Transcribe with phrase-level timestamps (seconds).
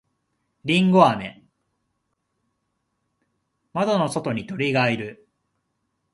[3.71, 5.27] 窓の外に鳥がいる。